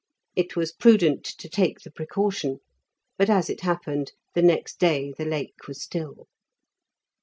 [0.35, 2.57] It was prudent to take the precaution,
[3.19, 6.27] but, as it happened, the next day the Lake was still.